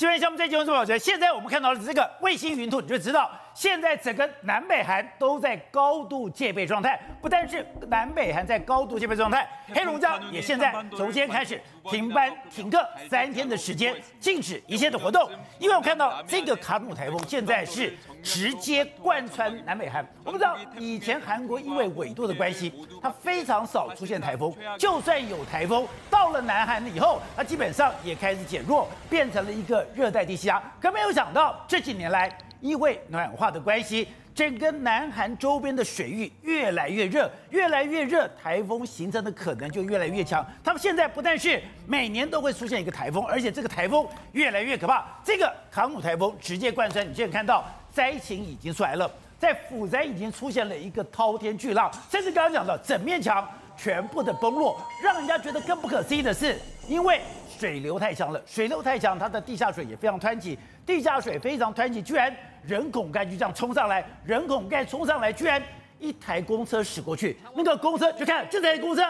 [0.00, 3.30] 今天项目在节目中，我觉得现在我们看到的这个卫星云图，你就知道。
[3.54, 11.60] 现在整个南北韩都在高度戒备状态，不但是南北韩在高度戒备状态，黑龙江也现在从今天开始
[11.90, 15.30] 停班停课三天的时间，禁止一切的活动。
[15.58, 17.92] 因为我看到这个卡努台风现在是
[18.22, 20.06] 直接贯穿南北韩。
[20.24, 22.72] 我们知道以前韩国因为纬度的关系，
[23.02, 30.62] 它非常少出现台风，就算有台风到了南韩以后，它基本上也开始减弱，变成了一个热带低气压。
[30.80, 32.30] 可没有想到这几年来。
[32.60, 40.46] 因为暖化的关系，整个南韩周边的水域越来越热，越来越热，台风形成的可能就越来越强。
[40.62, 45.06] 他们现在不但是每年都会出现一个台风，而且这个台风越来越可怕。
[45.24, 49.10] 这个航母台风直接贯穿，你现在看到灾情已经出来了，
[49.40, 62.30] 在釜山已经出现了一个滔天巨浪，甚至刚刚讲到整面墙全部的崩落，让人家觉得更不可思议的是，因为水流太强了，水流太强，它的地下水也非常湍急，地下水非常湍急，居然。
[62.62, 65.62] 人孔盖就这样冲上来，人孔盖冲上来，居然
[65.98, 69.02] 一台公车驶过去，那个公车就看这台公车，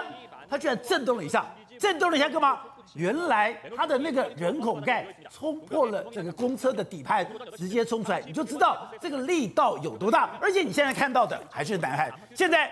[0.48, 1.44] 它居然震动了一下，
[1.76, 2.60] 震动了一下干嘛？
[2.94, 10.30] 原来它的那个人孔盖冲破了整个公车的底盘，直接冲出来，你就知道这个力道有多大。
[10.40, 12.70] 而且你现在看到的还是南韩，现在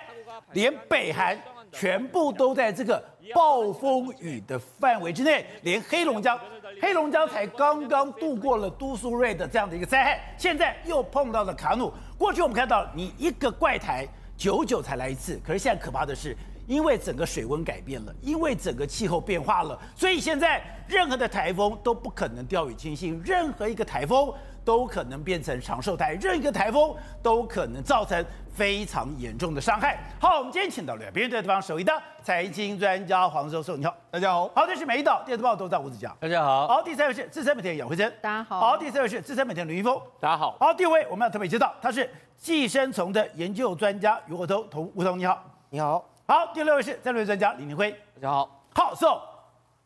[0.52, 1.38] 连北韩
[1.72, 3.02] 全部都在这个
[3.34, 6.38] 暴风雨的范围之内，连黑龙江。
[6.80, 11.92] 黑龙江才刚刚度过了都苏芮的这样的一个灾害，现在又碰到了卡努。
[12.16, 16.36] 过去我们看到你一个怪台久久才来一次，可是现在可怕的是，
[16.68, 24.30] 因为整个水温改变了，因为整个气候变化了，所以现在任何的台风都不可能掉以轻心，任何一个台风
[24.66, 29.98] 都可能变成长寿台，任一个台风都可能造成非常严重的伤害。
[30.20, 31.90] 好，我们今天请到了别人对地方首一的
[32.22, 34.46] 财经专家黄教授，你好，大家好。
[34.54, 36.68] 好，这是每一岛电视报都在吴子嘉，大家好。
[36.68, 38.60] 好，第三位是资深媒体杨慧珍，大家好。
[38.60, 40.54] 好，第四位是资深媒体吕一峰，大家好。
[40.60, 46.04] 好，第五位我们要特别介绍，他是寄生虫的研究专家余火通，同吴彤，你好，你好。
[46.30, 48.62] 好，第六位是战略专家李明辉，大家好。
[48.74, 49.22] 好，So，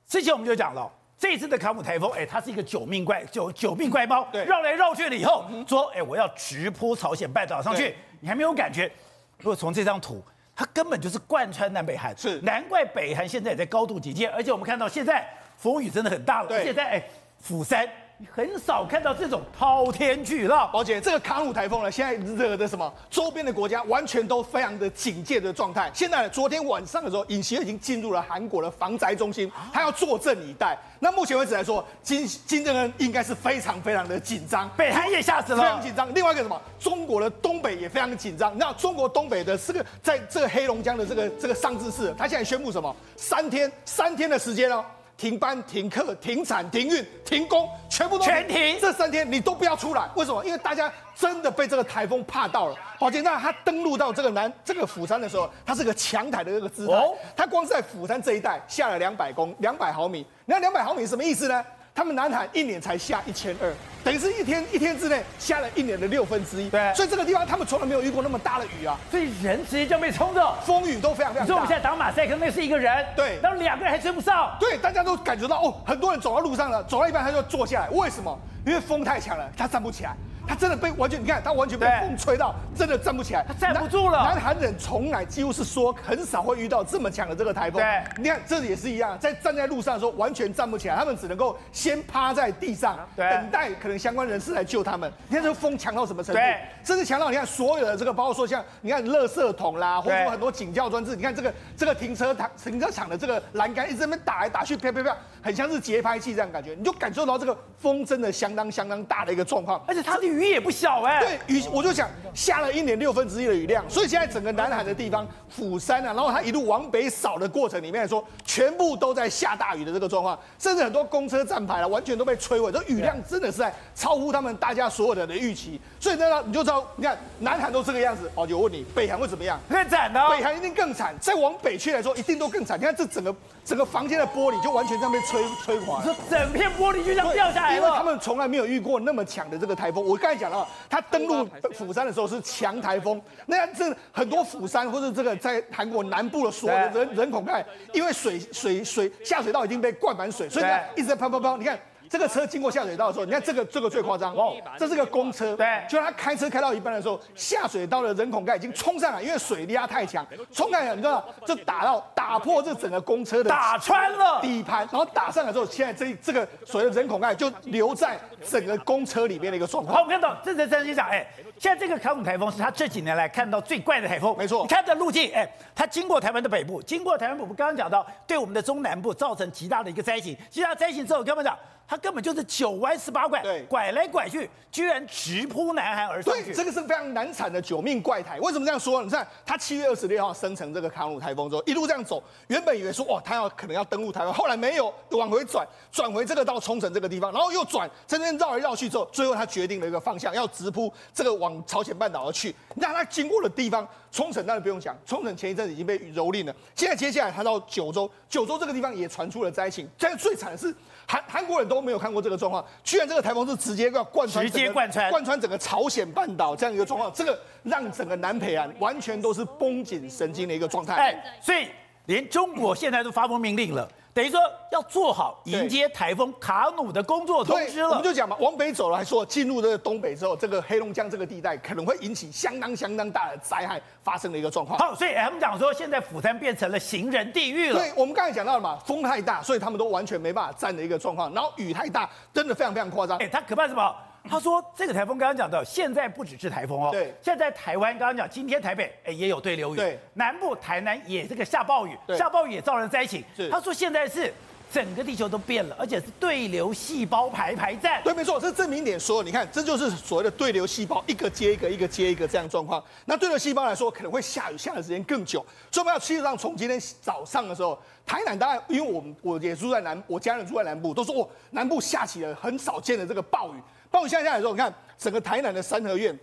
[0.09, 0.91] 之前我们就讲了。
[1.17, 8.91] 这次的卡姆台风，哎，它是一个九命怪九九命怪猫，对，绕来绕去了以后，说，哎，我要直扑朝鲜半岛上去，你还没有感觉。
[9.39, 10.21] 如果从这张图，
[10.57, 15.25] 它根本就是贯穿南北韩，是，难怪北韩现在也在高度警戒，而且我们看到现在
[15.57, 17.05] 风雨真的很大了，而且在哎
[17.39, 17.89] 釜山。
[18.31, 22.93] 很少看到这种滔天巨浪，宝姐，这个卡努台风呢，现在惹的什么？
[23.11, 25.91] 周边的国家完全都非常的警戒的状态。
[25.95, 30.79] 现在昨天晚上的时候，尹锡悦已经进入了韩国的防灾中心，他要坐镇以待。
[30.99, 36.15] 那目前为止来说，金金正恩应该是非常非常的紧张，北韩也吓死了，非常紧张。
[36.15, 36.61] 另外一个什么？
[36.79, 38.57] 中国的东北也非常的紧张。
[38.57, 42.95] 那中国东北的这个，在这个黑龙江的这个这个上志市，他现在宣布什么？
[43.17, 44.85] 三天三天的时间哦。
[45.23, 48.79] 停班、停课、停产、停运、停工，全部都停全停。
[48.81, 50.45] 这三天你都不要出来，为什么？
[50.45, 52.75] 因为大家真的被这个台风怕到了。
[52.99, 56.95] 宝杰，那他登陆到这个南这个釜山的时候，他是个强台的这个姿态。
[56.95, 60.27] 哦，他光是在釜山这一带下了两百公两百毫米。
[60.45, 61.65] 那两百毫米什么意思呢？
[61.95, 63.71] 他们南海一年才下一千二，
[64.03, 66.71] 等于是一天一天之内下了一年的六分之一。
[66.71, 71.47] 对，所以这个地方他们从来没有遇过那么大的雨啊，所以人直接就被冲走，风雨都非常非常大。
[71.47, 78.39] 所以我们现在打马赛克，那是一个人，对，然后两个人还追不上，对，大家都感觉到哦，很多人走到路上了，走到一半他就坐下来，为什么？
[78.65, 80.17] 因为风太强了，他站不起来。
[80.47, 84.19] 他真的被完全，你看他完全被风吹到，真的站不起来，他站不住了。
[84.25, 87.81] 南韩人从来几乎是说很少会遇到这么强的这个台风。
[87.83, 95.11] 对，你看这里也是一样，在站在路上的时候完全站不起来，他们只能够先趴在地上，等待可能相关人士来救他们。
[95.29, 96.41] 你看这个风强到什么程度？
[96.41, 111.21] 对，甚至强到你看所有的这个，包括说像你看垃圾桶啦，或者说很多警教装置，你看这个这个停车场停车场的这个栏杆一直在那边打来打去，啪啪啪，很像是节拍器这样感觉，你就感受到这个风真的相当相当大的一个状况，而且它的雨也不小哎。
[111.21, 129.61] 对雨，我就想下了一年六分之一的雨量，所以现在整个南海的地方，釜山啊，然后它一路往北扫的过程里面来说，全部都在下大雨的这个状况，甚至很多公车站牌啊，完全都被摧毁，这雨量真的是在超乎他们大家所有人的预期，所以呢，你就知道，你看南韩都这个样子，哦，就我问你，北韩会怎么样？
[129.69, 130.21] 更惨呢？
[130.31, 132.79] 北韩一定更惨，再往北去来说，一定都更惨。
[132.79, 140.05] 你看这整个整个房间的玻璃就完全这样被吹吹垮，你说整片玻璃就这样掉下来了，因为他们从来没有遇过那么强的这个台风。
[140.05, 141.01] 我刚才讲了，他。
[141.13, 147.63] 登陆釜山的时候是强台风，那样这很多釜山或者这个在韩国南部的所有的人人口盖，
[147.93, 151.59] 因为水水水下水道已经被灌满水，所以呢一直在砰砰砰。
[151.59, 151.79] 你看
[152.13, 154.35] 这个车经过下水道的时候，你看这个这个最夸张。
[154.35, 164.43] 哦，这是个公车，对，就他开车开到一半的时候，下水道的人孔盖已经冲上来，因为水压太强，冲上来，你知道就打到打破这整个公车的打穿了。
[164.43, 169.97] 底盘，然后打上来之后，现在这这个所谓的人孔盖就留在整个公车里面的一个状况。
[169.97, 171.27] 好，我们看到这是真心讲，哎，
[171.59, 181.57] 现在这个卡努台风是他这几年来看到最怪的台风，没错，你看这路径，哎，它经过台湾的北部，经过台湾北部，刚刚讲到对我们的中南部造成极大的一个灾情，极大灾情之后，跟我们讲。
[181.93, 186.45] 它根本就是九弯十八拐，对，拐来拐去，居然直扑南韩而上去。
[186.45, 188.41] 对，这个是非常难产的九命怪胎。
[188.41, 189.03] 为什么这样说？
[189.03, 202.55] 你看，他七月二十六号生成这个康努台风之后，一路这样走，原本以为说哇，他要可能要登陆台湾，后来没有，往回转，转回这个到冲绳这个地方，然后又转，真正绕来绕去之后，最后他决定了一个方向，要直扑这个往朝鲜半岛而去。
[202.75, 209.87] 你看它经过的地方，冲绳当然不用讲，冲绳前一阵子已经被蹂躏了，现在接下来他到九州，九州这个地方也传出了灾情。
[209.99, 210.75] 现在最惨的是。
[211.05, 220.95] 韩韩国人都没有看过这个状况，居然这个台风是直接要贯穿，直接贯穿贯穿整个朝鲜半岛这样一个状况，这个让整个南北韩完全都是绷紧神经的一个状态。
[220.95, 221.69] 哎，所以
[222.07, 223.89] 连中国现在都发布命令了。
[224.15, 224.39] 等于说
[224.71, 227.89] 要做好迎接台风卡努的工作通知了。
[227.89, 234.79] 我们就讲嘛，往北走了，还说进入这个东北之后，这个黑龙江这个地带可能会引起相当相当大的灾害发生的一个状况。
[234.79, 237.79] 好，所以他们讲说现在釜山变成了行人地狱了。
[237.79, 241.33] 对，我们刚才讲到了嘛，风太大，所以他们都完全没办法站的一个状况。
[241.33, 243.17] 然后雨太大，真的非常非常夸张。
[243.19, 243.95] 哎，它可怕什么？
[244.29, 253.23] 他说：“这个台风刚刚讲到，现在不只是台风哦，对，现在台湾刚刚讲，今天台北哎也有对流雨，对，南部台南也这个下暴雨，下暴雨也造成灾情。
[253.37, 254.33] 是，他说现在是
[254.73, 258.01] 整个地球都变了，而且是对流细胞排排站。
[258.03, 262.83] 对，没错，这证明点说，你看，这就是所谓的对流细胞，一个接一个，一个接一个这样状况。
[263.05, 265.45] 那对流细胞来说，可能会下雨下的时间更久。
[265.71, 273.59] 所以我们要实上从今天早上的时候，台南当然，因为我们我也住在南，我家人住在南部，都说哦，南部下起了很少见的这个暴雨。
[273.93, 276.19] 暴雨下下来的时候，你看整个台南的三合院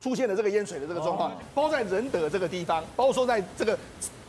[0.00, 3.78] 出现了这个淹水的这个状况，包括在仁德这个地方，包括说在这个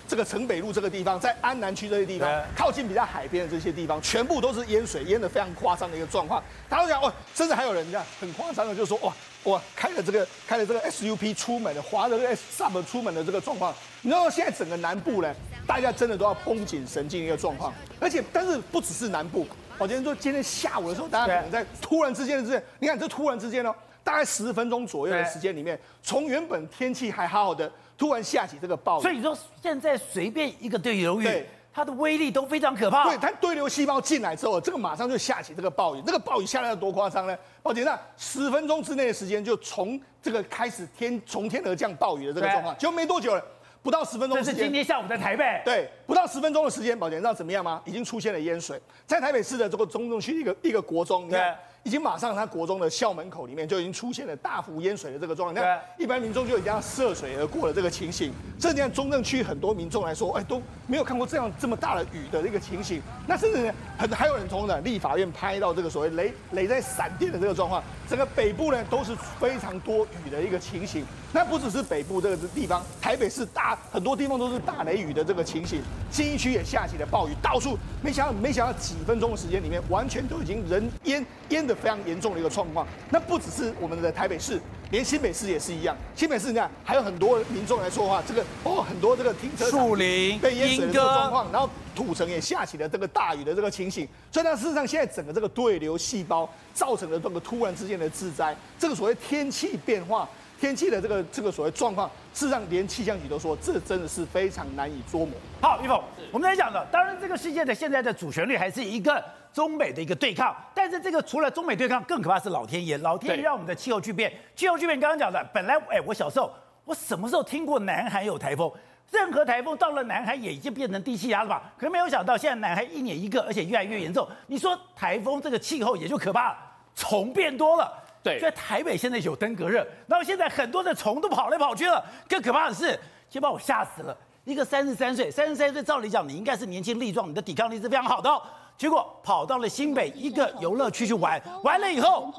[0.08, 6.42] 这个城北路这个地方，在安南区这些地方，靠近比较海边的这些地方，全部都是淹水，淹的非常夸张的一个状况。
[6.70, 9.14] 大家都讲哦，甚至还有人这样很夸张的，就是说哇
[9.44, 13.76] 哇开了这个开了这个 SUP 出门的，滑着这个 SUP 出门的这个状况。
[14.02, 15.36] 你知道现在整个南部呢，
[15.68, 19.46] 大家真的都要绷紧神经的一个状况，而且但是不只是南部。
[19.80, 29.02] 我今天说，今天下午的时候，大家可能在突然之间的之间，你看这突然之间哦，大概十分钟左右的时间里面，从原本天气还好好的，突然下起这个暴雨。
[29.04, 33.04] 所以你说，现在随便一个对流雨，它的威力都非常可怕。
[33.04, 36.02] 对，它对流细胞进来之后，这个马上就下起这个暴雨。
[36.04, 37.38] 那个暴雨下来有多夸张呢？
[37.62, 43.46] 宝杰，那十分钟之内的时间，就从这个开始天从天而降暴雨的这个状况，就没多久了。
[43.88, 45.62] 不到十分钟这是今天下午在台北。
[45.64, 47.82] 对，不到十分钟的时间，宝杰，你知道怎么样吗？
[47.86, 51.40] 已经出现了淹水，在台北市的这个中正区一个一个国中，对。
[51.84, 55.66] 已经马上，他国中的校门口里面就已经出现了大幅淹水的这个状况。
[55.66, 58.34] 那一般民众就已经要涉水而过的这个情形。
[58.60, 63.02] 这样中正区很多民众来说，哎，都没有看过这样这么大的雨的一个情形。
[63.26, 67.82] 那甚至呢，很还有人从呢立法院拍到这个所谓雷雷在闪电的这个状况。
[68.10, 71.06] 整个北部呢都是非常多雨的一个情形。
[71.38, 75.84] 那不只是北部这个地方，台北市大很多地方都是大雷雨的这个情形。
[76.10, 81.76] 新义区也下起了暴雨，到处没想到没想到几分钟的时间里面，完全都已经人淹淹的。
[81.76, 85.96] 非常严重的一个状况，那不只是我们的台北市，连新北市也是一样。
[86.16, 94.08] 新北市你看，还有很多民众来说话，这个哦，很多这个停车树林被淹水的这个状况，然后土城也下起了这个大雨的这个情形。
[94.32, 100.28] 所以呢，事实上现在整个这个对流细胞造成了这个突然之间的自灾，这个所谓天气变化。
[100.60, 105.30] 天气的这个这个所谓状况，事实上连气象局都说，这真的是非常难以捉摸。
[105.62, 109.24] 好，玉凤，我们来讲的，当然这个世界的现在的主旋律还是一个
[109.54, 116.52] 中美的一个对抗，但是这个除了中美对抗，更可怕是老天爷，老天爷让我们的气候巨变，气候巨变刚刚讲的，本来哎，我小时候
[116.86, 118.72] 我什么时候听过南海有台风？
[119.10, 121.64] 任何台风到了南海也已经变成低气压了吧？
[121.78, 124.28] 可是没有想到现在南海一年一个，而且越来越严重。
[124.48, 126.58] 你说台风这个气候也就可怕了，
[126.94, 127.90] 虫变多了。
[128.24, 132.04] 对，在台北现在有登革热，然后现在很多的虫都跑来跑去了。
[132.28, 134.18] 更可怕的是，先把我吓死了。
[134.44, 138.42] 一个三十三岁，三十三岁，照理讲你应该是年轻力壮，你的抵抗力是非常好的哦。
[138.78, 142.32] 结果跑到了新北一个游乐区去玩，玩了以后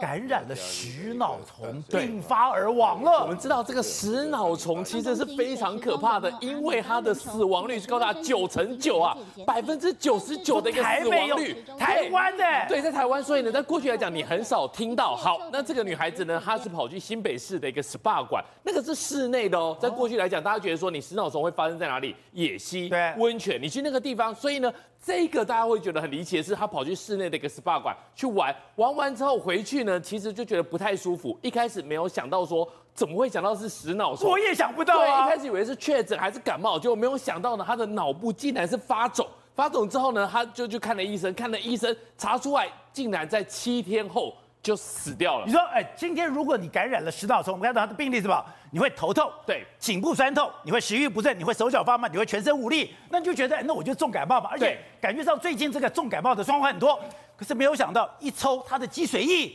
[0.00, 3.22] 感染了食脑虫，病发而亡了。
[3.22, 11.64] 我们知道这个食脑虫其实是非常可怕的，因为它的死亡率是高达九成九啊，百分之九十九的一个死亡率。
[11.78, 15.14] 台湾的，对，在台湾，所以呢，在过去来讲，你很少听到。
[15.14, 19.76] 好，那这个女孩子呢，她是跑去新北市的一个 SPA 馆，那个是室内的哦。
[19.80, 22.16] 在过去来讲，大家觉得说你食脑虫会发生在哪里？
[22.32, 24.72] 野溪、温泉，你去那个地方，所以呢。
[25.02, 31.38] 这个大家会觉得很离奇的是，他跑去室内的一个 SPA 馆去玩，玩完之后回去呢，其实就觉得不太舒服。
[31.40, 34.30] 一开始没有想到说，怎么会想到是食脑虫？
[34.30, 34.98] 我也想不到啊。
[34.98, 39.26] 对，一开始以为是确诊还是感冒，结果没有想到呢，他的脑部竟然是发肿。
[39.54, 45.46] 发肿之后呢，他就去看了医生，看了医生查出来，竟然在七天后就死掉了。
[45.46, 48.44] 你说，哎，今天如果你感染了食脑虫，我们看到他的病例是吧？
[48.70, 54.50] 你会头痛，对，颈部酸痛，你会食欲不振，你会手脚发麻，你会全身无力，那你就觉得，那我就重感冒吧。
[54.52, 57.00] 而且感觉上最近这个重感冒的状况很多，
[57.36, 59.50] 可是没有想到一抽他的积水液，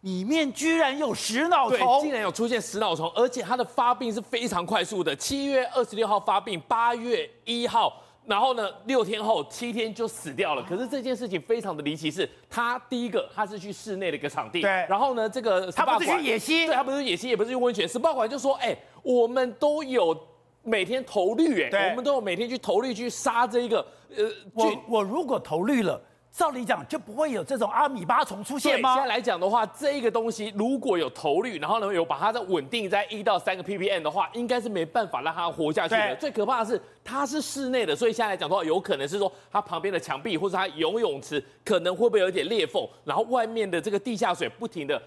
[0.00, 8.02] 里面居然有食脑虫，竟然有出现食脑虫，而且它的发病是非常快速的，七月二十六号发病，八月一号。
[8.26, 10.62] 然后呢，六天后七天就死掉了。
[10.62, 14.70] 可是这件事情非常的离奇，是他第一个他是去室内的一个场地，对。
[14.88, 17.88] 然后呢，这个他不是去野溪，对，他不是野溪，也不是去温泉。
[17.88, 20.16] 是报馆就说，哎，我们都有
[20.62, 23.84] 每天投绿，哎，我们都有每天去投绿去杀这一个，
[24.16, 24.24] 呃，
[24.54, 26.00] 我我如果投绿了。
[26.32, 28.94] 照理讲就不会有这种阿米巴虫出现吗？
[28.94, 36.14] 现在来讲的话，这一个东西如果有投率，然后呢有把它的稳定在一到三个 ppm 的话，应该是没办法让它活下去的。
[36.16, 45.02] 最可怕的是它是室内的，所以现在来讲的话，有可能是说它旁边的墙壁或者它游泳池可能会不会有一点裂缝，然后外面的这个地下水不停的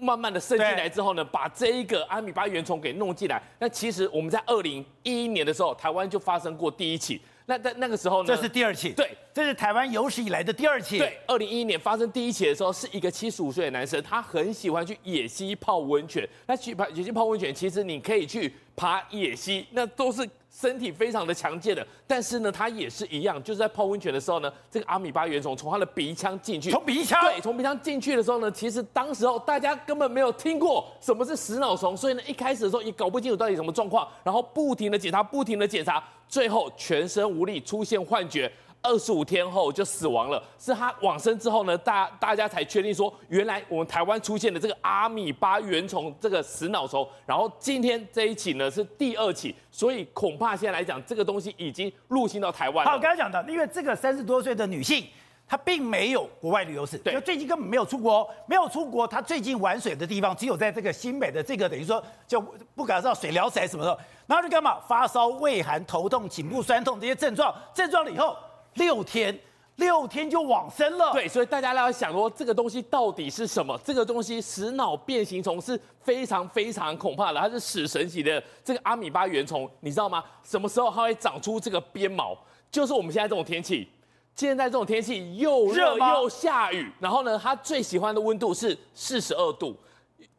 [0.00, 3.40] 慢慢的渗进来之后呢，把这一个阿米巴原虫给弄进来。
[3.58, 7.20] 那其实我们在二零一一年的时候，台湾就发生过第一起。
[7.46, 8.26] 那在那个时候呢？
[8.26, 8.92] 这是第二起。
[8.92, 10.98] 对，这是台湾有史以来的第二起。
[10.98, 16.28] 对，二零一一年发生第一起的时候，是一个七十五岁的男生，他很喜欢去野溪泡温泉。
[16.46, 20.28] 那去泡野溪泡温泉，其实你可以去爬野溪，那都是。
[20.54, 38.50] 身体非常的强健的，但是呢，他也是一样，就是在泡温泉的时候呢，这个阿米巴原虫从他的鼻腔进去，从鼻腔，对，从鼻腔进去的时候呢，其实当时候大家根本没有听过什么是食脑虫，所以呢，一开始的时候也搞不清楚到底什么状况，然后不停的检查，不停的检查，最后全身无力，出现幻觉。
[38.80, 52.90] 二十五天后就死亡了，是他往生之后呢，大大家才确定说，原来我们台湾出现的这个阿米巴原虫，这个死脑虫，然后今天这一起呢是第二起，所以恐怕现在来讲，这个东西已经入侵到台湾了。
[52.90, 55.06] 好，刚才讲的，因为这个三十多岁的女性，
[55.52, 62.40] 她并没有国外旅游史，对，最近根本没有出国，没有出国，他最近玩水的地方只有在这个新北的这个等于说就
[62.74, 68.34] 不敢知道水疗池什么的，然后就干嘛发烧、畏寒、头痛、颈部酸痛这些症状，症状了以后。
[68.76, 69.38] 六天，
[69.76, 71.12] 六天就往生了。
[71.12, 73.78] 对，所以大家要想说，这个东西到底是什么？
[73.84, 80.24] 这个东西食脑变形虫是非常非常恐怕的，它是死神级的这个阿米巴原虫，你知道吗？
[80.42, 82.34] 什么时候它会长出这个鞭毛？
[82.70, 83.86] 就是我们现在这种天气，
[84.34, 89.76] 现在这种天气又热又下雨，然后呢，他最喜欢的温度是四十二度，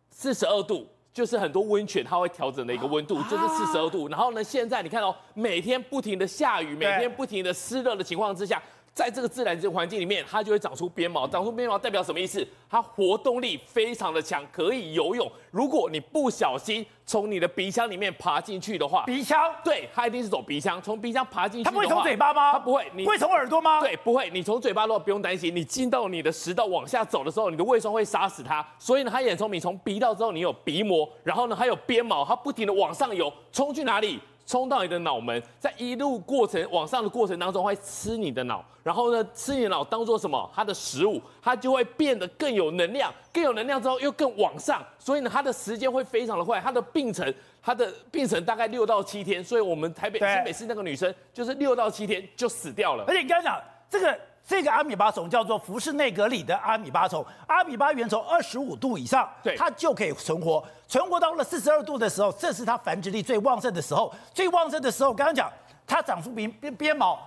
[0.10, 0.88] 四十二度。
[1.14, 4.08] 就是很多温泉它会调整的一个温度，就是四十二度。
[4.08, 8.60] 然后呢，现在你看哦，每天不停的下雨，每天不停的湿热的情况之下。
[8.94, 11.28] 在这个自然这个环境里面，它就会长出鞭毛。
[11.28, 12.48] 长出鞭毛代表什么意思？
[12.70, 15.32] 它活动力非常的强，可以游泳。
[15.50, 19.52] 如果你不小心从你的鼻腔里面爬进去的话，鼻腔？
[19.64, 20.80] 对，它一定是走鼻腔。
[20.80, 22.52] 从鼻腔爬进去，它不会从嘴巴吗？
[22.52, 23.82] 它不会，你会从耳朵吗？
[23.82, 24.30] 对，不会。
[24.30, 28.64] 你从嘴巴的话不用担心，你进到你的食道往下走的时候，你的胃酸会杀死它。
[28.78, 29.60] 所以呢，它也很聪明。
[29.60, 34.20] 从鼻道之后，你有鼻膜，然后呢，还有鞭毛，它不停的往上游，冲去哪里？
[34.46, 40.50] 冲到你的脑门，在一路过程往上的过程当中，会吃你的脑，然后呢，吃你的脑当做什么？
[40.54, 53.04] 它的食物，它就会变得更有能量，更有能量之后又更往上，所以呢，它的时间会非常的快，它的病程，它的病程大概六到七天，所以我们台北新北市那个女生就是六到七天就死掉了。
[53.08, 54.20] 而且你刚才讲这个。
[54.46, 60.64] 这个阿米巴虫叫做福氏内格里的阿米巴虫，阿米巴原虫二十五度以上，对，它就可以存活。
[60.88, 64.14] 存活到了四十二度的时候，这是它繁殖力最旺盛的时候。
[64.34, 65.52] 最旺盛的时候，刚刚讲
[65.88, 67.18] 它长出鞭鞭鞭毛，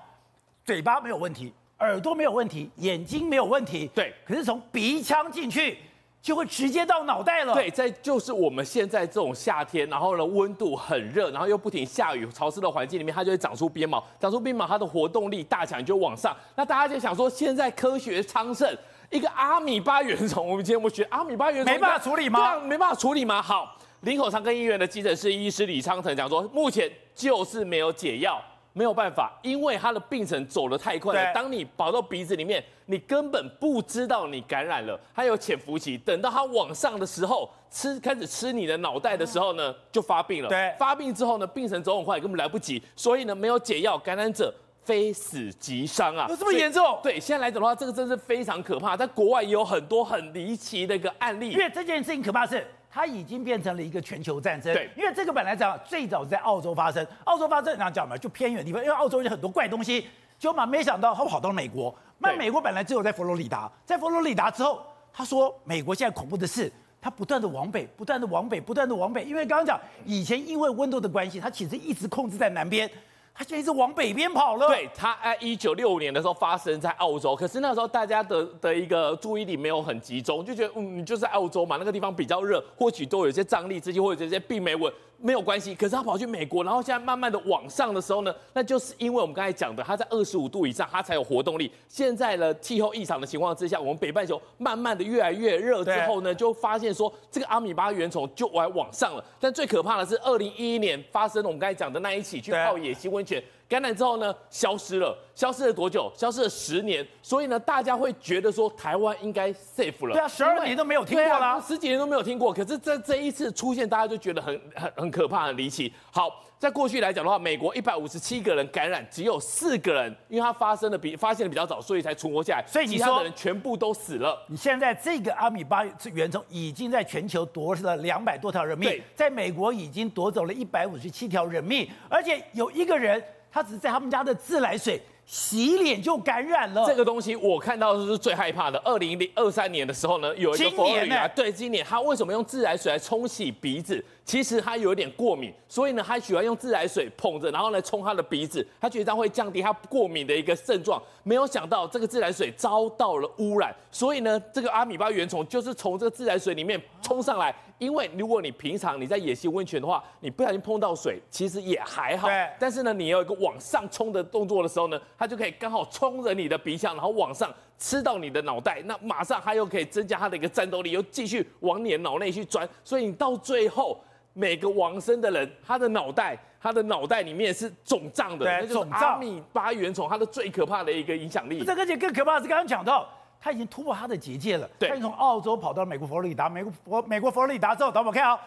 [0.65, 4.15] 嘴巴没有问题，耳朵没有问题，眼睛没有问题，对。
[4.27, 5.79] 可是从鼻腔进去。
[6.21, 7.55] 就会直接到脑袋了。
[7.55, 14.05] 对，在就是我们现在这种夏天，然后呢温度很热，然后又不停下雨、潮湿的环境里面，它就会长出鞭毛。
[14.19, 16.37] 长出鞭毛，它的活动力大强，就往上。
[16.57, 18.69] 那大家就想说，现在科学昌盛，
[19.11, 22.59] 一个阿米巴原虫，我们今天不学阿米巴原虫，没办法处理吗？
[22.59, 23.41] 没办法处理吗？
[23.41, 28.43] 好，林口长庚医院的急诊室医师李昌腾讲说，目前就是没有解药。
[28.77, 31.33] 没有办法，因为他的病程走得太快了。
[31.33, 35.97] 当你跑到鼻子里面，你根本不知道你感染了，还有潜伏期。
[35.97, 40.51] 等到它往上的时候，吃开始吃你的脑袋的时候呢，就发病了。
[40.51, 42.83] 对，发病之后呢，病程走很快，根本来不及。
[42.95, 44.55] 所以呢，没有解药，感染者
[44.85, 46.27] 非死即伤啊！
[46.29, 47.01] 有这么严重？
[47.03, 48.95] 对，现在来讲的话，这个真是非常可怕。
[48.95, 51.51] 在国外也有很多很离奇的一个案例。
[51.53, 52.63] 因为这件事情可怕是。
[52.97, 54.73] 它已经变成了一个全球战争。
[54.73, 60.07] 对，因为这个本来讲最早在澳洲发生，澳洲发生，这样讲嘛，就偏远地方，因为澳洲有很多怪东西。
[60.39, 61.95] 就嘛没想到他跑到美国。
[62.19, 69.25] 那美国本来只有在佛罗里达，在佛罗里达之后，他说美国现在恐怖的是，它不断的往北，不断的往北，不断的往北。
[69.25, 72.91] 因为刚刚讲以前因为温度的关系，它其实一直控制在南边。
[73.37, 74.67] 他现在一直往北边跑了。
[74.69, 84.91] 对，他在一九六五年的时候发生在澳洲，可是那时候大家的的一个注意力没有很集中，就觉得嗯，就是澳洲嘛，那个地方比较热，或许都有一些张力之气，或者这些病没稳。
[85.19, 91.71] 没有关系，可是他跑去美国，然后现在慢慢的往上的时候呢，那就是因为我们刚才讲的，它在二十五度以上，它才有活动力。
[91.89, 99.25] 现在呢，气候异常的情况之下，我们北半球慢慢的越来越热之后呢，就发现说这个阿米巴原虫就往往上了。
[99.41, 103.43] 但最可怕的是，二零一一年发生了我们刚才讲的那一起去泡野溪温泉。
[103.69, 106.13] 感染之后呢，消失了，消失了多久？
[106.17, 107.05] 消失了十年。
[107.21, 110.13] 所以呢，大家会觉得说台湾应该 safe 了。
[110.13, 112.53] 对啊，十二年都没有听过啦，啊，十几年都没有听过。
[112.53, 115.93] 可是这这一次出现，大家就觉得很很很可怕，很离奇。
[116.13, 116.31] 好，
[116.61, 122.65] 在过去来讲的话，美国一百五十七个人感染，只有四个人，因为它发生的比发现的比较早，所以才存活下来。
[122.69, 124.41] 所以其他的人全部都死了。
[124.49, 133.21] 你现在这个阿米巴原虫已经在全球夺了两百多条人命，在美国已经夺走了一百五十七条人命，而且有一个人。
[133.51, 136.85] 他只是在他们家的自来水洗脸就感染了。
[136.87, 138.79] 这个东西我看到的是最害怕的。
[138.85, 144.05] 二零二三年的时候呢，有一个佛罗里达，对，今年他为什么用自来水来冲洗鼻子？
[144.27, 148.67] 其实他有一点过敏，所以呢，他喜欢用自来水捧着，然后来冲他的鼻子。
[148.81, 151.01] 他觉得这样会降低他过敏的一个症状。
[151.23, 157.55] 没有想到这个自来水遭到了污染，所以呢，这个阿米巴原虫就是从这个自来水里面冲上来。
[157.79, 162.27] 因为如果你平常你在野溪温泉的话，你不小心碰到水，其实也还好。
[162.27, 162.51] 对。
[162.59, 172.69] 但是呢，你有一个往上冲的动作的时候呢，它就可以刚好冲着你的鼻腔，然后往上吃到你的脑袋，那马上它又可以增加它的一个战斗力，又继续往你的脑内去钻。
[172.83, 174.01] 所以你到最后，
[174.39, 178.45] 每个往生的人，他的脑袋，他的脑袋里面是肿胀的。
[178.45, 181.65] 对，那就是阿米巴原虫它的最可怕的一个影响力。
[181.65, 183.09] 这个而且更可怕的是刚刚讲到。
[183.39, 188.41] 他已经突破他的结界了，对，他已经从澳洲跑到了美国佛罗里达，美国佛美国佛罗里达之后，等我们看啊、哦，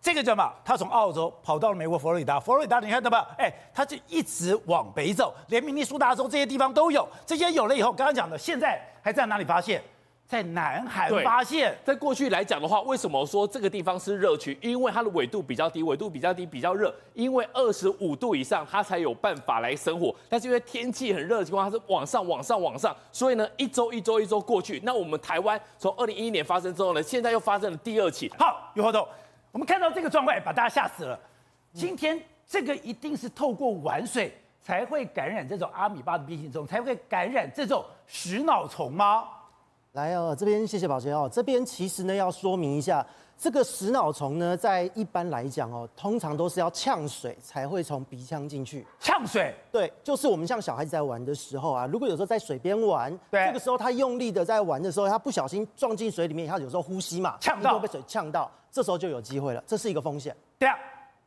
[0.00, 0.52] 这个叫什么？
[0.64, 3.22] 他从澳洲跑到了美国佛罗里达，佛罗里达你看到没有？
[3.38, 9.80] 哎，他就一直往北走，连明尼苏达州这些地方都有，这些有了以后，刚刚讲的，现在还在哪里发现？
[10.30, 14.56] 在南韩发现，在过去来讲的话，为什么说这个地方是热区？
[14.62, 20.14] 因为它的纬度比较低，纬度比较低比较热，因为二十五度以上它才有办法来生火。
[20.28, 28.32] 但是因为天气很热的情况，它是往上往上往上，所以呢，一周一周一周过去，那我们台湾从二零一一年发生之后呢，现在又发生了第二起。
[28.38, 29.04] 好，有活动，
[29.50, 31.18] 我们看到这个状况，把大家吓死了。
[31.72, 39.24] 今天这个一定是透过玩水才会感染这种阿米巴的变形虫，才会感染这种食脑虫吗？
[39.92, 41.28] 来哦，这边谢谢宝杰哦。
[41.32, 43.04] 这边其实呢要说明一下，
[43.36, 48.86] 这个食脑虫呢，在一般来讲哦，通常都是要呛水才会从鼻腔进去。
[49.00, 49.52] 呛水？
[49.72, 60.36] 对，就是我们像小孩子在玩的时候啊，如果有时候在水边玩，对，这个时候他用力的在玩的时候，他不小心撞进水里面，他有时候呼吸嘛，呛到被水呛到，这时候就有机会了，这是一个风险。
[60.56, 60.76] 对啊，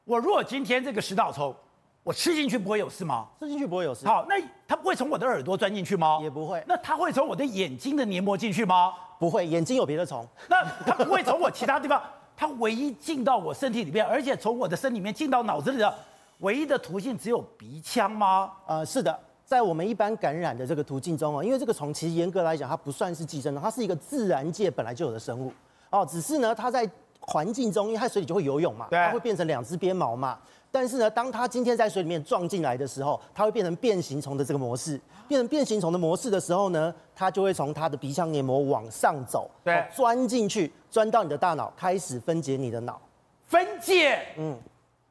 [0.06, 1.54] 我如果今天这个食脑虫。
[2.03, 3.27] 我吃进去不会有事吗？
[3.39, 4.05] 吃进去不会有事。
[4.05, 4.35] 好，那
[4.67, 6.19] 它不会从我的耳朵钻进去吗？
[6.21, 6.61] 也不会。
[6.67, 8.93] 那它会从我的眼睛的黏膜进去吗？
[9.19, 10.27] 不会，眼睛有别的虫。
[10.49, 12.01] 那它不会从我其他地方？
[12.35, 15.93] 它唯一进到我身体里面，而且从我的身里面进到脑子里的
[16.39, 18.51] 唯一的途径只有鼻腔吗？
[18.67, 25.53] 呃，是的，在我们一般感染的这个途径中啊，因为这个虫其实严格来讲它不算是寄生虫，它是一个自然界本来就有的生物
[25.89, 26.89] 哦，只是呢它在
[27.21, 30.37] 环境中，因为它水里就会游泳嘛，它会变成两只鞭毛嘛。
[30.73, 34.99] 但是呢，当它今天在水里面撞进来的时候，它会变成变形虫的这个模式。
[35.27, 42.99] 变成变形虫的模式的时候呢，它就会从它的鼻腔黏膜往上走，对，钻进去，钻到你的大脑，开始分解你的脑。
[43.43, 44.19] 分解？
[44.36, 44.57] 嗯，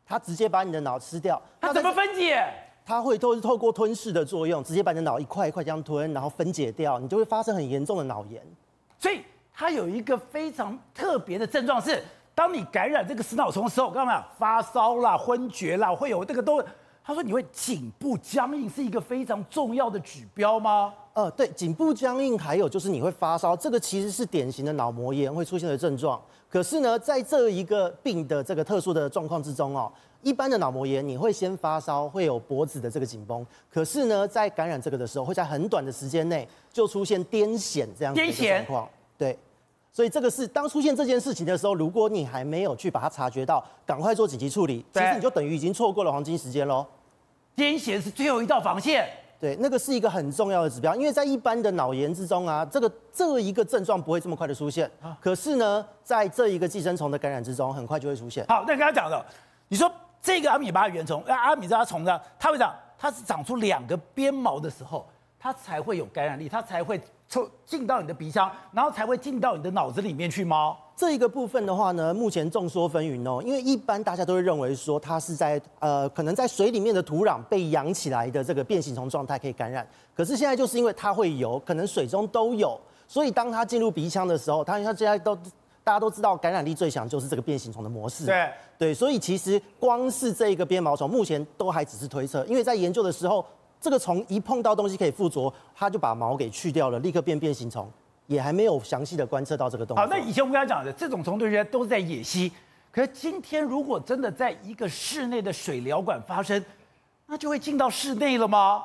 [0.05, 1.41] 它直接把你的脑吃掉。
[1.61, 2.45] 它怎么分解？
[2.85, 8.43] 它会都是透过吞噬的作用，直接把你的脑一块一块这样吞，然后分解掉，你就会发生很严重的脑炎。
[8.99, 9.23] 所以
[9.55, 12.03] 它有一个非常特别的症状是。
[12.43, 14.27] 当你感染这个死脑虫的时候，干嘛？
[14.37, 16.61] 发烧啦、昏厥啦，会有这个都。
[17.05, 20.93] 他说你会颈部僵硬，是一个非常重要的指标吗？
[21.13, 26.21] 呃，对，颈部僵硬，还有就是你会发烧，这个其实是典型的脑膜炎会出现的症状。
[26.51, 33.47] 可是呢，在这一个病的这个特殊的状况之中哦，一般的脑膜炎你会先发烧，会有脖子的这个紧绷。
[33.71, 38.89] 可是呢，在感染这个的时候，会在很短的时间内就出现癫痫这样子的状况。
[39.17, 39.39] 对。
[39.93, 46.87] 所以这个是当出现这件事情的时候，如果你还没有去把它察觉到，赶快做紧急处理，其实你就等于已经错过了黄金时间喽。
[47.55, 49.07] 癫痫是最后一道防线。
[49.39, 54.91] 对，那个是一个很重要的指标，因为在一般的脑炎之中啊，这个这一个症状不会这么快的出现。
[55.21, 58.47] 可是呢，在这一个寄生虫的感染之中，很快就会出现。
[58.49, 59.27] 好，那刚刚讲的，
[59.69, 62.75] 你说这个阿米巴原虫，阿米巴虫呢，它会长。
[62.97, 65.05] 它是长出两个鞭毛的时候，
[65.37, 67.01] 它才会有感染力，它才会
[67.33, 70.77] 抽进到你的鼻腔，然后才会进到你的脑子里面去吗？
[70.95, 85.35] 这一个部分的话呢，目前众说纷纭哦，因为一般大家都会认为说它是在呃，可能在水里面的土壤被养起来的这个变形虫状态可以感染，可是现在就是因为它会游，可能水中都有，所以当它进入鼻腔的时候，它它现在都
[85.83, 88.51] 大家都知道感染力最强就是这个变形虫的模式，对。
[88.79, 93.45] 对，所以其实光是这一个鞭毛虫，目前都还只是推测，因为在研究的时候，
[93.83, 97.91] 这个虫一碰到东西可以附着，它就把毛给去掉了，立刻变变形虫。
[98.29, 100.01] 也还没有详细的观测到这个东西。
[100.01, 102.51] 好，那以前我们刚讲的这种虫，对人都是在野溪。
[102.93, 106.65] 可是今天如果真的在一个室内的水疗馆发生，
[107.27, 108.85] 那就会进到室内了吗？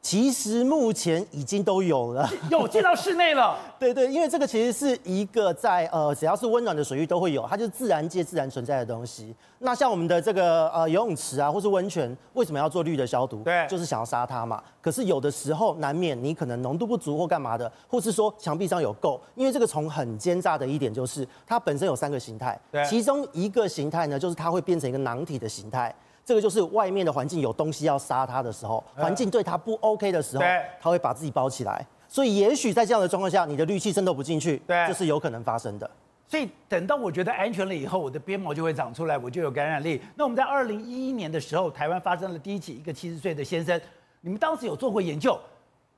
[0.00, 3.58] 其实目前已经都有了， 有进到室内了。
[3.78, 9.34] 对对，因为这个其实是一个在呃，只要是温暖的水域都会有，它就是自然界自然存在的东西。
[9.58, 13.42] 那像我们的这个呃游泳池啊，或是温泉，为什么要做氯的消毒？
[13.42, 14.62] 对，就是想要杀它嘛。
[14.80, 25.94] 可是有的时候难免你可能浓度不足或干嘛的，或是说墙壁上有垢，因为这个虫很奸诈的一点就是它本身有三个形态，对，其中一个形态呢，就是它会变成一个囊体的形态。
[26.28, 30.44] 这个就是外面的环境有东西要杀它的时候，环境对它不 OK 的时候，
[30.78, 31.82] 它会把自己包起来。
[32.06, 35.90] 所以也许在这样的状况下，你的氯气渗透不进去，对，这是有可能发生的。
[36.26, 39.98] 所以等到我觉得安全了以后，我的鞭毛就会长出来，我就有感染力。
[40.16, 43.80] 那我们在二零一一年的时候，台湾发生了第一起一个七十岁的先生，
[44.20, 45.38] 你们当时有做过研究？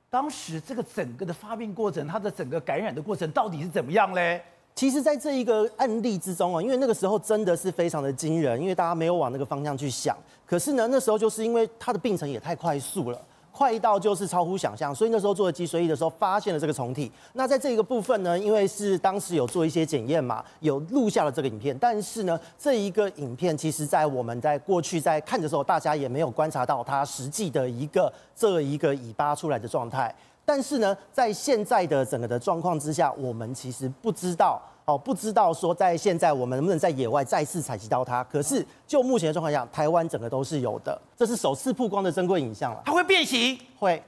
[0.09, 4.41] 当时这个整个的发病过程，它的整个感染的过程到底是怎么样嘞？
[4.73, 10.17] 其实，在这一个案例之中啊，因为那个时候真的是非常的惊人，因为大家没有往那个方向去想。
[10.45, 17.11] 可是呢，那时候就是因为它的病程也太快速了，快到就是超乎想象，所以那时候做了脊髓液的时候，发现了这个虫体。
[17.33, 21.77] 那在这一个部分呢，因为是当时有做一些检验嘛，有录下了这个影片。
[21.77, 30.13] 但是呢，这一个影片其实在我们在过去在看的时候，大家也没有观察到它实际的一个这一个尾巴出来的状态。
[30.51, 38.21] 但是呢，在现在的整个的状况之下，我们其实不知道哦，不知道说在现在我们能不能在野外再次采集到它。
[38.25, 42.81] 可是就目前的状况下，台湾整个都是有的，这是首次曝光的珍贵影像了。
[42.83, 43.57] 它会变形？
[43.79, 44.03] 会，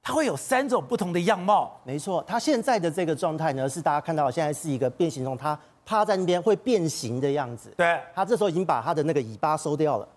[0.00, 1.76] 它会有三种不同的样貌。
[1.82, 7.74] 没错，它现在的这个状态呢，是大家看到现在是一个变形虫，它趴在那边会变形的样子。
[7.76, 10.08] 对，它这时候已经把它的那个尾巴收掉了。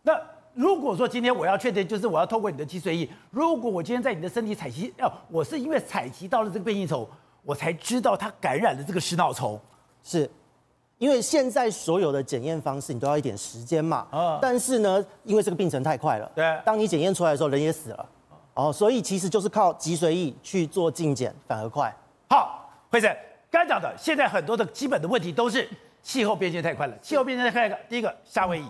[0.00, 0.18] 那。
[0.54, 7.06] 如果说今天我要确定，就是我要透过你的脊髓液，如果我今天在你的身体采集，哦，我是因为采集到了这个变形虫，
[7.42, 9.58] 我才知道它感染了这个食脑虫，
[10.02, 10.30] 是，
[10.98, 18.06] 因为现在所有的检验方式你都要一点时间嘛，啊，但是呢，因为这个病程太快了，对，当你检验出来的时候，人也死了，
[18.54, 21.90] 哦，所以其实就是靠脊髓液去做镜检反而快。
[22.28, 23.10] 好，辉生，
[23.50, 25.66] 刚才讲的，现在很多的基本的问题都是
[26.02, 28.66] 气候变迁太快了，气候变迁太快了，第一个夏威夷。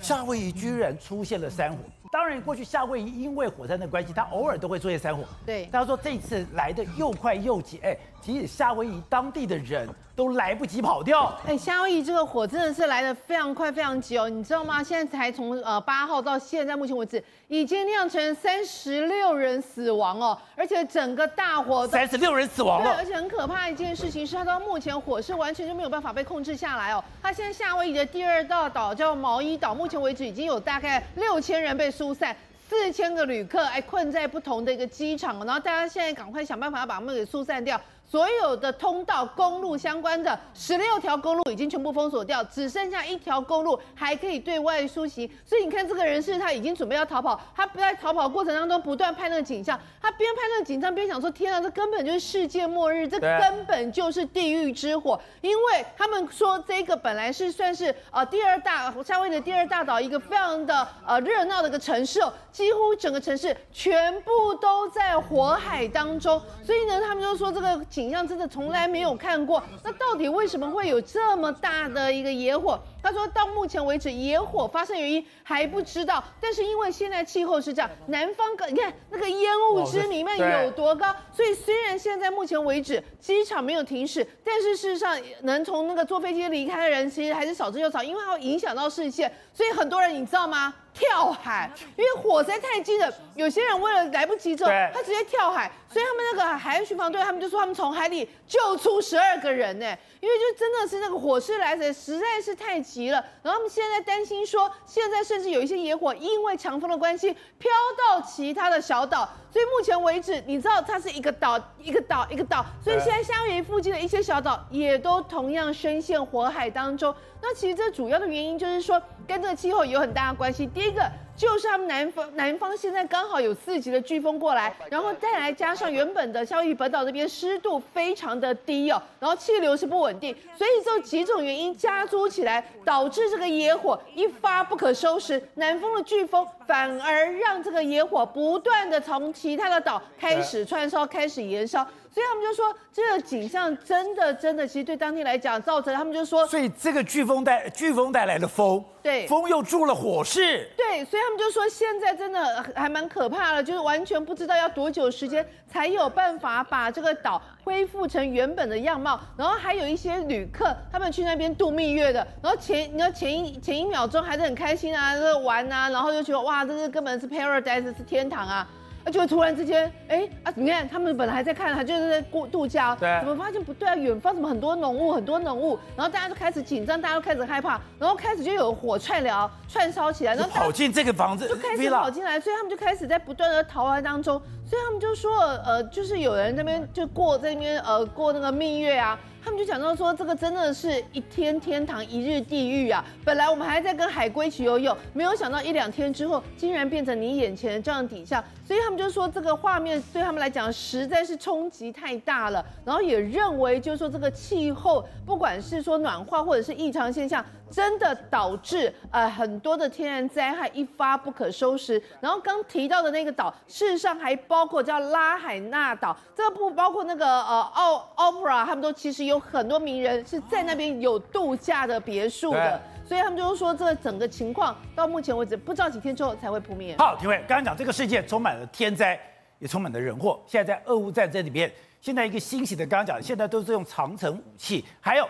[0.00, 1.78] 夏威夷居然出现了山火，
[2.12, 5.24] 当然过去夏威夷因为火山的关系，它偶尔都会出现山火。
[5.44, 9.88] 对，他说这次来的又快又急，哎，其实夏威夷当地的人。
[10.18, 11.32] 都来不及跑掉。
[11.46, 14.82] 哎，夏威夷这个火真的是来的非常快、非常急哦，你知道吗？
[14.82, 22.90] 现在才从呃八号到现在目前为止，已经酿成三十六人死亡哦，而且整个大火三十六人死亡了。
[22.90, 27.04] 对，而且很可怕一件事情是，它到目前火势完全就没有办法被控制下来哦。
[27.22, 32.36] 它现在夏威夷的第二大岛叫毛伊岛，目前为止已经有大概六千人被疏散。
[32.68, 37.80] 四千个旅客哎困在不同的一个机场，然后大家现在赶快想办法要把他们给疏散掉。
[38.10, 45.30] 所有的通道、公路相关的十六条公路已经全部封锁掉，只剩下一条公路还可以对外输行。
[45.44, 55.20] 所以你看，这个人是他已经准备要逃跑，他不在逃跑过程当中不断拍那个景象，他边拍那个景象边想说：天啊，这根本就是世界末日，这根本就是地狱之火。
[55.42, 66.42] 因为他们说这个本来是算是呃第二大夏威夷的第二大岛，一个非常的呃热闹的一个城市哦，几乎整个城市全部都在火海当中。
[66.64, 67.68] 所以呢，他们就说这个。
[67.88, 72.78] 景象真的从来没有看过，那到底为什么会有这么大的一个野火？
[73.02, 90.74] 他说到目前为止，野火发生原因还不知道，但是因为现在气候是这样，南方你看那个烟雾之弥漫有多高，所以虽然现在目前为止机场没有停驶，但是事实上能从那个坐飞机离开的人其实还是少之又少，因为它会影响到视线，所以很多人你知道吗？
[90.92, 93.12] 跳海，因为火在太近了。
[93.34, 95.70] 有些人为了来不及走，他直接跳海。
[95.90, 99.96] 所以他们那个海岸巡防队，他们就说他们从海里救出十二个人呢。
[100.20, 103.24] 因为就真的是那个火势来的实在是太急了。
[103.42, 109.28] 然后他们现在担心说，现在甚至有一些野火因为强风的关系飘到其他的小岛。
[109.50, 117.14] 所以目前为止，你知道它是一个岛一个岛一个岛，所以现在夏威夷附近的一些小岛也都同样深陷火海当中。
[117.40, 120.66] 那其实这主要的原因就是说，跟这个气候有很大的关系。
[120.66, 135.40] 第一个就是他们南方南方现在刚好有四级的飓风过来，然后再来加上原本的夏威夷本岛这边湿度非常的低哦，然后气流是不稳定，所以这几种原因加诸起来，导致这个野火一发不可收拾。
[135.54, 141.86] 南方的飓风反而让这个野火不断的从其他的岛开始串烧，开始延烧。
[142.10, 159.20] 所以他们就说，这个景象真的真的，其实对当地来讲，造成他们就说，所以这个飓风带飓风带来的风，对，风又助了火势，对，所以他们就说，现在真的还蛮可怕的，就是完全不知道要多久时间才有办法把这个岛恢复成原本的样貌。
[159.36, 168.66] 然后还有一些旅客，他们去那边度蜜月的，然后前你要前一前一秒钟还是很开心啊，这个玩啊，然后就觉得哇，这是根本是 paradise，是天堂啊。
[169.10, 173.96] 就突然之间，哎啊，你看他们本来还在看，他就是在过度假，对，怎么发现不对啊？
[173.96, 185.32] 远方怎么很多浓雾，很多浓雾，然后大家就开始紧张，大家都开始害怕，然后开始就有火串燎、串烧起来，然后跑进这个房子，就开始跑进来，所以他们就开始在不断的逃亡当中，所以他们就说，
[185.64, 189.18] 呃，就是有人那边就过这边，呃，过那个蜜月啊。
[189.40, 193.02] 他们就讲到说，这个真的是一天天堂，一日地狱啊！
[193.24, 198.44] 本来我们还在跟海龟一起游泳，没有想到一两天之后，竟然变成你眼前的这样底下。
[198.62, 202.62] 所以他们就说，这个画面对他们来讲实在是冲击太大了。
[202.84, 207.42] 然后也认为，就是说这个气候，不管是说暖化或者是异常现象。
[207.70, 212.02] 真的导致呃很多的天然灾害一发不可收拾。
[212.18, 226.96] 然后刚提到的那个岛，事实上还包括叫拉海纳岛，这个不包括那个呃奥 opera，，他们都其实有很多名人是在那边有度假的别墅的，所以他们就是说这整个情况到目前为止不知道几天之后才会扑灭。
[226.98, 229.18] 好，廷伟，刚刚讲这个世界充满了天灾，
[229.58, 230.40] 也充满了人祸。
[230.46, 235.28] 现在在俄乌战争里面，现在一个新型的，刚刚讲，现在都是用长城武器，还有。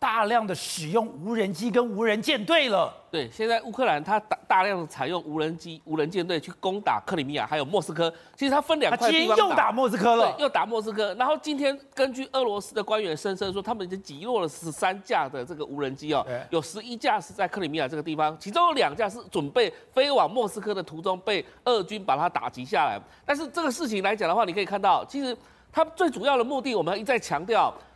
[0.00, 2.90] 大量的使用无人机跟无人舰队了。
[3.10, 8.10] 对，现在乌克兰它大大量的采用无人机、无人舰队去攻打克里米亚，还有莫斯科。
[8.34, 9.34] 其实它分两块地方打。
[9.36, 10.32] 今天又打莫斯科了。
[10.32, 11.12] 对，又打莫斯科。
[11.16, 22.98] 然后今天根据俄罗斯的官员声称说，他们已经击落了十三架的这个无人机哦，有十一架是在克里米亚这个地方，其中有两架是准备飞往莫斯科的途中被俄军把它打击下来。
[23.26, 25.36] 但是这个事情来讲的话，你可以看到，其实
[25.70, 27.89] 它最主要的目的，我们一再强调，它。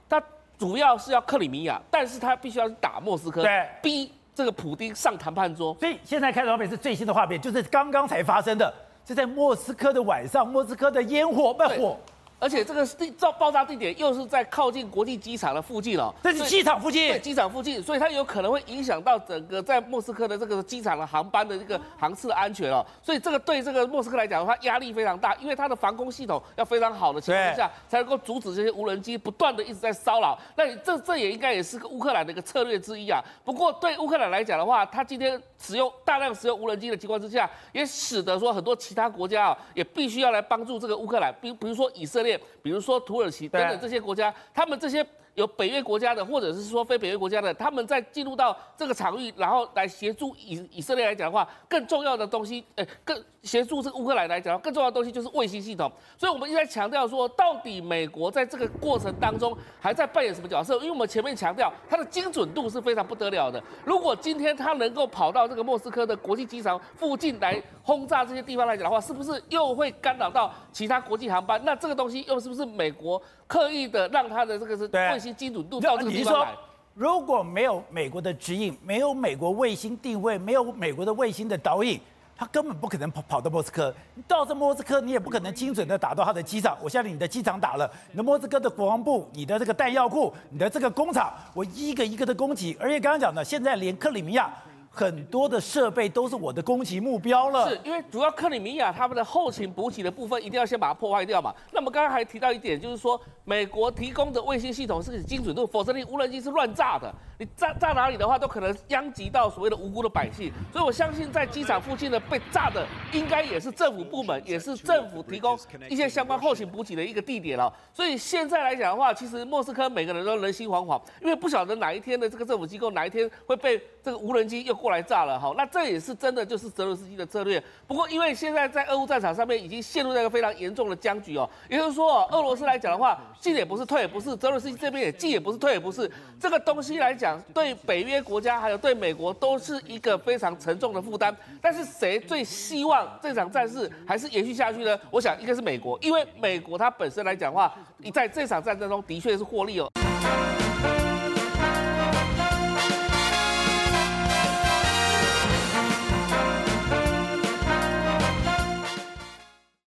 [0.65, 5.77] 主要是要克里米亚，但是他必须要去打莫斯科，对，逼这个普丁上谈判桌。
[5.79, 8.73] 所以现在看到画面是最新的画面，就是刚刚才发生的，
[9.07, 11.99] 是在莫斯科的晚上，莫斯科的烟火被火。
[12.45, 30.39] 而且这个地造爆炸地点又是在靠近国际机场的附近哦，这是机场附近，对，机场附近，所以它有可能会影响到整个在莫斯科的这个机场的航班的这个航次的安全哦，所以这个对这个莫斯科来讲的话压力非常大，因为它的防空系统要非常好的情况下，才能够阻止这些无人机不断的一直在骚扰。
[30.55, 33.25] 那这这也应该也是个乌克兰的一个策略之一啊。
[33.43, 42.99] 不过对乌克兰来讲的话，它今天使用大量使用无人机的情况之下，也使得说很多其他国家啊也必须要来帮助这个乌克兰，比比如说以色列，比如说。
[43.01, 45.07] 土耳其等等这些国家，他们这些。
[45.35, 55.91] 有北约国家的，或者是说非北约国家的，他们在进入到这个场域，然后来协助以以色列来讲的话，更重要的东西，呃，更协助这个乌克兰来讲，更重要的东西就是卫星系统。
[56.17, 60.75] 所以我们一直在强调说，到底美国在这个过程当中还在扮演什么角色？
[60.77, 63.63] 因为我们前面强调它的精准度是非常不得了的。
[63.85, 71.61] 如果今天它能够跑到这个莫斯科的国际机场附近来轰炸这些地方来讲的话，是不是又会干扰到其他国际航班？
[71.65, 76.55] 那这个东西又是不是美国刻意的让他的这个是卫星精准度到这个地方来？
[76.95, 82.01] 如果没有美国的指引，没有美国卫星定位，没有美国的卫星的导引，
[82.37, 83.93] 他根本不可能跑跑到莫斯科。
[84.15, 86.79] 你到这莫斯科，你也不可能精准的打到他的机场。
[86.81, 92.77] 我相信你的机场打了，你的莫斯科的国防部、你的这个弹药库、你的这个工厂，我一个一个的攻击。
[92.81, 94.53] 而且刚刚讲的，现在连克里米亚。
[94.95, 101.53] 很多的设备都是我的攻击目标了，是因为主要克里米亚他们的后勤补给的部分一定要先把它破坏掉嘛。
[101.73, 110.53] 那么刚刚还提到一点，就是说美国提供的卫星系统是精准度，否则你无人机是乱炸的，你炸炸哪里的话都可能殃及到所谓的无辜的百姓。
[110.73, 117.73] 所以我相信在机场附近的被炸的，应该也是政府部门，也是政府提供一些相关后勤补给的一个地点了。
[117.93, 127.63] 所以现在来讲的话，其实莫斯科每个人都人心惶惶，因为不晓得哪一天的这个政府机构哪一天会被这个无人机又过来炸了哈，那这也是真的，就是泽伦斯基的策略。
[127.87, 136.11] 不过，因为现在在俄乌战场上面已经陷入在一个非常严重的僵局哦，也就是说，俄罗斯来讲的话，进也不是，退也不是，泽伦斯基这边也进也不是，退也不是。
[136.39, 141.35] 这个东西来讲，对北约国家还有对美国都是一个非常沉重的负担。
[141.63, 145.01] 但是，谁最希望这场战事还是延续下去呢？
[145.11, 149.91] 我想应该是美国，因为美国它本身来讲的话，你在这场战争中的确是获利哦。